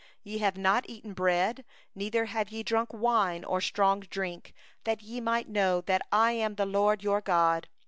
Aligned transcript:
5Ye 0.25 0.39
have 0.39 0.57
not 0.57 0.89
eaten 0.89 1.13
bread, 1.13 1.63
neither 1.93 2.25
have 2.25 2.49
ye 2.49 2.63
drunk 2.63 2.89
wine 2.91 3.43
or 3.43 3.61
strong 3.61 3.99
drink; 3.99 4.51
that 4.83 5.03
ye 5.03 5.21
might 5.21 5.47
know 5.47 5.81
that 5.81 6.01
I 6.11 6.31
am 6.31 6.55
the 6.55 6.65
LORD 6.65 7.03
your 7.03 7.21
God. 7.21 7.67